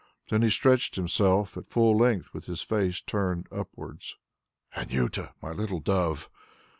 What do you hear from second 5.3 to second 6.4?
my little dove!"